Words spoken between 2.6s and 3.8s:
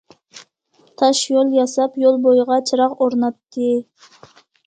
چىراغ ئورناتتى.